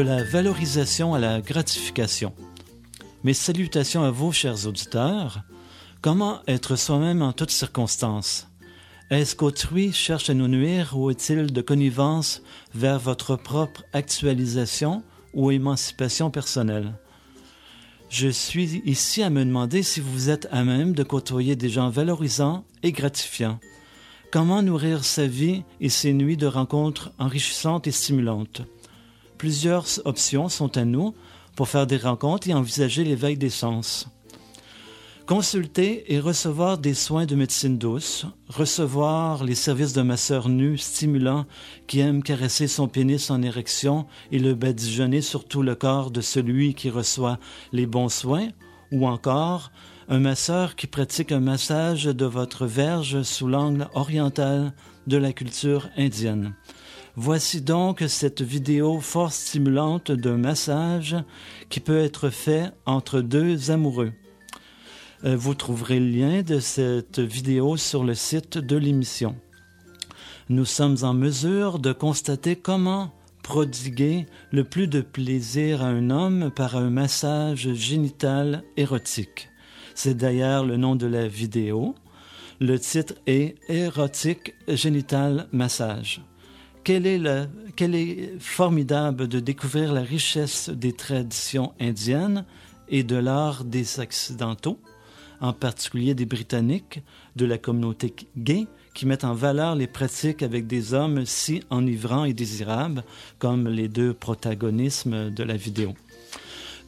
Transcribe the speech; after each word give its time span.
la 0.00 0.22
valorisation 0.24 1.14
à 1.14 1.18
la 1.18 1.40
gratification. 1.40 2.32
Mes 3.24 3.34
salutations 3.34 4.02
à 4.02 4.10
vous, 4.10 4.32
chers 4.32 4.66
auditeurs. 4.66 5.42
Comment 6.02 6.40
être 6.46 6.76
soi-même 6.76 7.22
en 7.22 7.32
toutes 7.32 7.50
circonstances? 7.50 8.48
Est-ce 9.10 9.36
qu'autrui 9.36 9.92
cherche 9.92 10.30
à 10.30 10.34
nous 10.34 10.48
nuire 10.48 10.96
ou 10.96 11.10
est-il 11.10 11.52
de 11.52 11.60
connivence 11.60 12.42
vers 12.74 12.98
votre 12.98 13.36
propre 13.36 13.84
actualisation 13.92 15.02
ou 15.34 15.50
émancipation 15.50 16.30
personnelle? 16.30 16.94
Je 18.08 18.28
suis 18.28 18.82
ici 18.84 19.22
à 19.22 19.30
me 19.30 19.44
demander 19.44 19.82
si 19.82 20.00
vous 20.00 20.30
êtes 20.30 20.48
à 20.50 20.62
même 20.64 20.92
de 20.92 21.02
côtoyer 21.02 21.56
des 21.56 21.68
gens 21.68 21.90
valorisants 21.90 22.64
et 22.82 22.92
gratifiants. 22.92 23.58
Comment 24.30 24.62
nourrir 24.62 25.04
sa 25.04 25.26
vie 25.26 25.62
et 25.80 25.88
ses 25.88 26.12
nuits 26.12 26.36
de 26.36 26.46
rencontres 26.46 27.12
enrichissantes 27.18 27.86
et 27.86 27.92
stimulantes? 27.92 28.62
Plusieurs 29.38 29.86
options 30.06 30.48
sont 30.48 30.76
à 30.78 30.84
nous 30.84 31.14
pour 31.56 31.68
faire 31.68 31.86
des 31.86 31.96
rencontres 31.96 32.48
et 32.48 32.54
envisager 32.54 33.04
l'éveil 33.04 33.36
des 33.36 33.50
sens. 33.50 34.08
Consulter 35.26 36.14
et 36.14 36.20
recevoir 36.20 36.78
des 36.78 36.94
soins 36.94 37.26
de 37.26 37.34
médecine 37.34 37.78
douce, 37.78 38.26
recevoir 38.48 39.42
les 39.42 39.56
services 39.56 39.92
de 39.92 40.02
masseur 40.02 40.48
nu 40.48 40.78
stimulant 40.78 41.46
qui 41.88 41.98
aime 41.98 42.22
caresser 42.22 42.68
son 42.68 42.86
pénis 42.86 43.28
en 43.30 43.42
érection 43.42 44.06
et 44.30 44.38
le 44.38 44.54
badigeonner 44.54 45.22
sur 45.22 45.44
tout 45.44 45.62
le 45.62 45.74
corps 45.74 46.12
de 46.12 46.20
celui 46.20 46.74
qui 46.74 46.90
reçoit 46.90 47.40
les 47.72 47.86
bons 47.86 48.08
soins, 48.08 48.50
ou 48.92 49.08
encore 49.08 49.72
un 50.08 50.20
masseur 50.20 50.76
qui 50.76 50.86
pratique 50.86 51.32
un 51.32 51.40
massage 51.40 52.04
de 52.04 52.24
votre 52.24 52.64
verge 52.64 53.22
sous 53.22 53.48
l'angle 53.48 53.88
oriental 53.94 54.72
de 55.08 55.16
la 55.16 55.32
culture 55.32 55.88
indienne. 55.96 56.54
Voici 57.18 57.62
donc 57.62 58.04
cette 58.08 58.42
vidéo 58.42 59.00
fort 59.00 59.32
stimulante 59.32 60.12
d'un 60.12 60.36
massage 60.36 61.16
qui 61.70 61.80
peut 61.80 61.98
être 61.98 62.28
fait 62.28 62.70
entre 62.84 63.22
deux 63.22 63.70
amoureux. 63.70 64.12
Euh, 65.24 65.34
vous 65.34 65.54
trouverez 65.54 65.98
le 65.98 66.10
lien 66.10 66.42
de 66.42 66.60
cette 66.60 67.18
vidéo 67.18 67.78
sur 67.78 68.04
le 68.04 68.12
site 68.12 68.58
de 68.58 68.76
l'émission. 68.76 69.34
Nous 70.50 70.66
sommes 70.66 70.98
en 71.04 71.14
mesure 71.14 71.78
de 71.78 71.94
constater 71.94 72.54
comment 72.54 73.14
prodiguer 73.42 74.26
le 74.52 74.64
plus 74.64 74.86
de 74.86 75.00
plaisir 75.00 75.82
à 75.82 75.86
un 75.86 76.10
homme 76.10 76.50
par 76.54 76.76
un 76.76 76.90
massage 76.90 77.72
génital 77.72 78.62
érotique. 78.76 79.48
C'est 79.94 80.18
d'ailleurs 80.18 80.66
le 80.66 80.76
nom 80.76 80.96
de 80.96 81.06
la 81.06 81.28
vidéo. 81.28 81.94
Le 82.60 82.78
titre 82.78 83.14
est 83.26 83.54
Érotique 83.70 84.52
génital 84.68 85.48
massage 85.50 86.20
quel 86.86 87.04
est, 87.96 88.38
formidable 88.38 89.26
de 89.26 89.40
découvrir 89.40 89.92
la 89.92 90.02
richesse 90.02 90.70
des 90.70 90.92
traditions 90.92 91.72
indiennes 91.80 92.44
et 92.88 93.02
de 93.02 93.16
l'art 93.16 93.64
des 93.64 93.98
Occidentaux, 93.98 94.78
en 95.40 95.52
particulier 95.52 96.14
des 96.14 96.26
Britanniques, 96.26 97.02
de 97.34 97.44
la 97.44 97.58
communauté 97.58 98.14
gay, 98.38 98.68
qui 98.94 99.04
mettent 99.04 99.24
en 99.24 99.34
valeur 99.34 99.74
les 99.74 99.88
pratiques 99.88 100.44
avec 100.44 100.68
des 100.68 100.94
hommes 100.94 101.26
si 101.26 101.60
enivrants 101.70 102.24
et 102.24 102.34
désirables, 102.34 103.02
comme 103.40 103.66
les 103.66 103.88
deux 103.88 104.14
protagonismes 104.14 105.30
de 105.30 105.42
la 105.42 105.56
vidéo. 105.56 105.92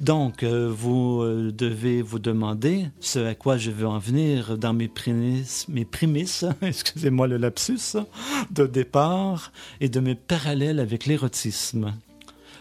Donc, 0.00 0.42
euh, 0.42 0.72
vous 0.72 1.22
euh, 1.22 1.52
devez 1.52 2.02
vous 2.02 2.20
demander 2.20 2.86
ce 3.00 3.18
à 3.18 3.34
quoi 3.34 3.56
je 3.56 3.70
veux 3.70 3.86
en 3.86 3.98
venir 3.98 4.56
dans 4.56 4.72
mes 4.72 4.86
prémices, 4.86 5.66
mes 5.68 5.84
prémices 5.84 6.44
excusez-moi 6.62 7.26
le 7.26 7.36
lapsus, 7.36 7.96
de 8.50 8.66
départ 8.66 9.52
et 9.80 9.88
de 9.88 9.98
mes 9.98 10.14
parallèles 10.14 10.78
avec 10.78 11.06
l'érotisme. 11.06 11.92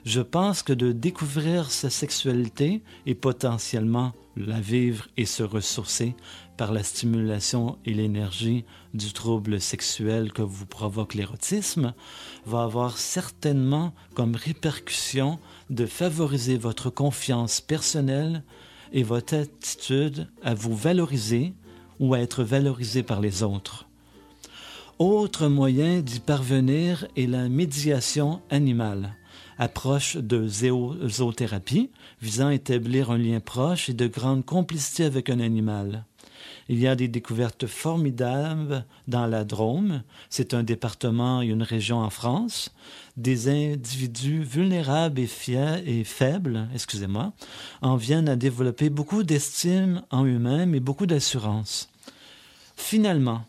Je 0.06 0.22
pense 0.22 0.64
que 0.64 0.74
de 0.74 0.92
découvrir 0.92 1.72
sa 1.72 1.90
sexualité 1.90 2.84
et 3.06 3.16
potentiellement 3.16 4.14
la 4.36 4.60
vivre 4.60 5.08
et 5.18 5.26
se 5.26 5.44
ressourcer 5.44 6.16
par 6.58 6.72
la 6.72 6.84
stimulation 6.84 7.78
et 7.86 7.94
l'énergie 7.94 8.66
du 8.94 9.12
trouble 9.14 9.60
sexuel 9.60 10.32
que 10.32 10.42
vous 10.42 10.66
provoque 10.66 11.14
l'érotisme 11.14 11.94
va 12.46 12.64
avoir 12.64 12.98
certainement 12.98 13.94
comme 14.16 14.36
répercussion 14.36 15.40
de 15.70 15.86
favoriser 15.86 16.58
votre 16.58 16.90
confiance 16.90 17.62
personnelle 17.62 18.44
et 18.94 19.04
votre 19.04 19.36
attitude 19.36 20.28
à 20.44 20.54
vous 20.54 20.76
valoriser 20.76 21.54
ou 22.00 22.14
à 22.14 22.20
être 22.20 22.44
valorisé 22.44 23.04
par 23.04 23.22
les 23.22 23.44
autres. 23.44 23.88
Autre 25.00 25.48
moyen 25.48 26.00
d'y 26.00 26.20
parvenir 26.20 27.08
est 27.16 27.28
la 27.28 27.50
médiation 27.50 28.42
animale, 28.50 29.16
approche 29.58 30.18
de 30.18 30.48
zoothérapie 30.48 31.92
visant 32.22 32.48
à 32.48 32.54
établir 32.54 33.12
un 33.12 33.18
lien 33.18 33.40
proche 33.40 33.90
et 33.90 33.94
de 33.94 34.08
grande 34.08 34.46
complicité 34.46 35.06
avec 35.06 35.30
un 35.30 35.40
animal. 35.40 36.06
Il 36.70 36.80
y 36.80 36.88
a 36.88 36.96
des 36.96 37.08
découvertes 37.08 37.66
formidables 37.66 38.86
dans 39.08 39.26
la 39.26 39.46
Drôme, 39.46 40.04
c'est 40.30 40.54
un 40.54 40.64
département 40.64 41.42
et 41.42 41.48
une 41.48 41.64
région 41.64 42.00
en 42.00 42.10
France, 42.10 42.74
des 43.16 43.48
individus 43.48 44.44
vulnérables 44.44 45.20
et, 45.20 45.30
et 45.86 46.04
faibles, 46.04 46.68
excusez-moi, 46.74 47.32
en 47.82 47.96
viennent 47.96 48.30
à 48.30 48.36
développer 48.36 48.90
beaucoup 48.90 49.24
d'estime 49.24 50.04
en 50.12 50.26
eux-mêmes 50.26 50.76
et 50.76 50.82
beaucoup 50.82 51.06
d'assurance. 51.06 51.90
Finalement, 52.76 53.46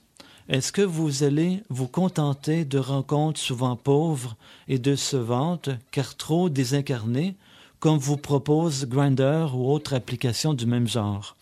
est-ce 0.48 0.72
que 0.72 0.82
vous 0.82 1.24
allez 1.24 1.62
vous 1.68 1.88
contenter 1.88 2.64
de 2.64 2.78
rencontres 2.78 3.38
souvent 3.38 3.76
pauvres 3.76 4.36
et 4.66 4.78
décevantes, 4.78 5.68
car 5.90 6.16
trop 6.16 6.48
désincarnées, 6.48 7.36
comme 7.80 7.98
vous 7.98 8.16
propose 8.16 8.86
Grindr 8.86 9.54
ou 9.54 9.70
autre 9.70 9.92
application 9.92 10.54
du 10.54 10.64
même 10.64 10.88
genre? 10.88 11.36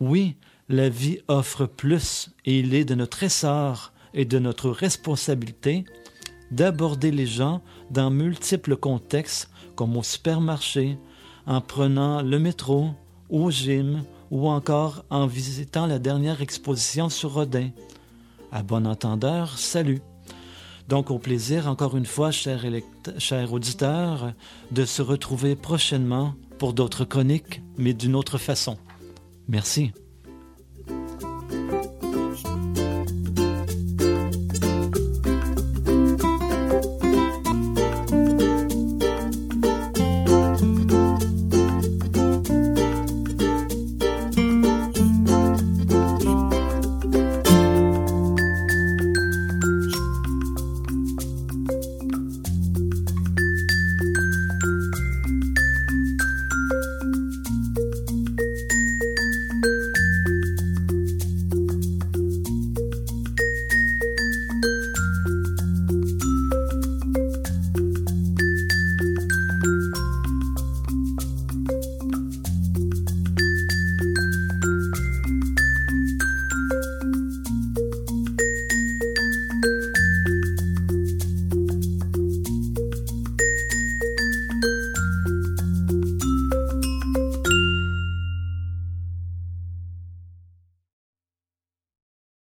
Oui, 0.00 0.36
la 0.68 0.88
vie 0.88 1.18
offre 1.26 1.66
plus 1.66 2.30
et 2.44 2.60
il 2.60 2.74
est 2.74 2.84
de 2.84 2.94
notre 2.94 3.24
essor 3.24 3.92
et 4.14 4.24
de 4.24 4.38
notre 4.38 4.70
responsabilité 4.70 5.84
d'aborder 6.52 7.10
les 7.10 7.26
gens 7.26 7.60
dans 7.90 8.10
multiples 8.10 8.76
contextes 8.76 9.50
comme 9.74 9.96
au 9.96 10.02
supermarché, 10.02 10.96
en 11.46 11.60
prenant 11.60 12.22
le 12.22 12.38
métro, 12.38 12.90
au 13.30 13.50
gym 13.50 14.04
ou 14.30 14.48
encore 14.48 15.04
en 15.10 15.26
visitant 15.26 15.86
la 15.86 15.98
dernière 15.98 16.40
exposition 16.40 17.08
sur 17.08 17.34
Rodin. 17.34 17.70
À 18.50 18.62
bon 18.62 18.86
entendeur, 18.86 19.58
salut. 19.58 20.00
Donc 20.88 21.10
au 21.10 21.18
plaisir, 21.18 21.68
encore 21.68 21.96
une 21.96 22.06
fois, 22.06 22.30
chers 22.30 22.64
cher 23.18 23.52
auditeurs, 23.52 24.32
de 24.70 24.84
se 24.86 25.02
retrouver 25.02 25.54
prochainement 25.54 26.34
pour 26.58 26.72
d'autres 26.72 27.04
chroniques, 27.04 27.62
mais 27.76 27.92
d'une 27.92 28.16
autre 28.16 28.38
façon. 28.38 28.78
Merci. 29.48 29.92